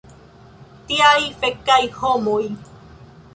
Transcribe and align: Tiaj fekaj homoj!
Tiaj 0.91 1.19
fekaj 1.43 1.79
homoj! 1.99 2.41